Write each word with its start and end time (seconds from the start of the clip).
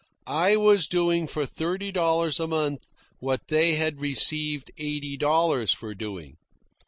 I 0.25 0.55
was 0.55 0.87
doing 0.87 1.27
for 1.27 1.45
thirty 1.45 1.91
dollars 1.91 2.39
a 2.39 2.47
month 2.47 2.87
what 3.19 3.49
they 3.49 3.75
had 3.75 4.01
received 4.01 4.71
eighty 4.79 5.15
dollars 5.15 5.71
for 5.73 5.93
doing. 5.93 6.37